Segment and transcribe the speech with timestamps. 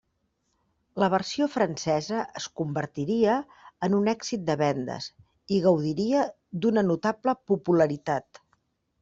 [1.01, 3.35] La versió francesa es convertiria
[3.89, 5.11] en un èxit de vendes,
[5.59, 6.25] i gaudiria
[6.65, 8.43] d'una notable popularitat.